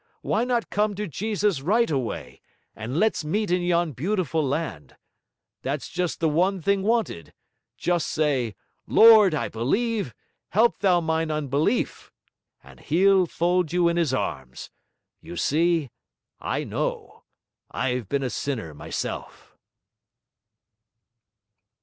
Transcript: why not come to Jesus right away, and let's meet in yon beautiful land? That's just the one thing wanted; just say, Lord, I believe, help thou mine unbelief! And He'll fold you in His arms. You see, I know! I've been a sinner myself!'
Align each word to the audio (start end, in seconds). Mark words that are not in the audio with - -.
why 0.23 0.43
not 0.43 0.71
come 0.71 0.95
to 0.95 1.07
Jesus 1.07 1.61
right 1.61 1.91
away, 1.91 2.41
and 2.75 2.97
let's 2.97 3.23
meet 3.23 3.51
in 3.51 3.61
yon 3.61 3.91
beautiful 3.91 4.43
land? 4.43 4.95
That's 5.61 5.87
just 5.89 6.19
the 6.19 6.27
one 6.27 6.59
thing 6.59 6.81
wanted; 6.81 7.35
just 7.77 8.07
say, 8.07 8.55
Lord, 8.87 9.35
I 9.35 9.47
believe, 9.47 10.15
help 10.49 10.79
thou 10.79 11.01
mine 11.01 11.29
unbelief! 11.29 12.11
And 12.63 12.79
He'll 12.79 13.27
fold 13.27 13.71
you 13.71 13.87
in 13.87 13.95
His 13.97 14.11
arms. 14.11 14.71
You 15.21 15.37
see, 15.37 15.91
I 16.39 16.63
know! 16.63 17.25
I've 17.69 18.09
been 18.09 18.23
a 18.23 18.31
sinner 18.31 18.73
myself!' 18.73 19.55